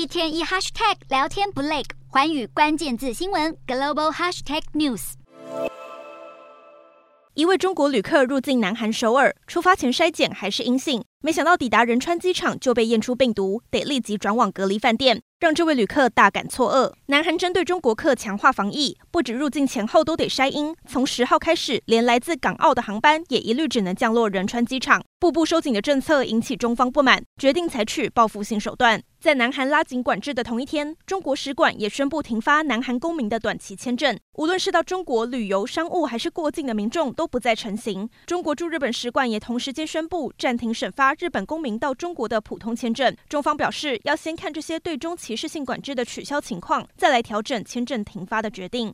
[0.00, 5.12] 一天一 hashtag 聊天不累，环宇关键字新闻 global hashtag news。
[7.34, 15.20] 一位中国旅客入境南韩首尔，出发前筛检还是阴性，没想到抵达仁川机场就被验出病毒，得立即转往隔离饭店。
[15.40, 16.92] 让这位旅客大感错愕。
[17.06, 25.02] 南韩针对中国客强化防疫，不止入境前后都得筛阴，从十号开始，连来自港澳的航班也一律只能降落仁川机场。
[25.18, 29.02] 步步收紧的政策引起中方不满，决定采取报复性手段。
[29.18, 38.08] 在南韩拉紧管制的同一天，中国使馆也宣布停发南韩公民的短期签证，无论是到中国旅游、商务还是过境的民众都不再成行。
[38.24, 43.14] 中国驻日本使馆也同时间宣布暂停审发日本公民到中国的普通签证。
[43.28, 48.92] 中方表示，要先看这些对中歧视性管制的取消情况，再来调整签证停发的决定。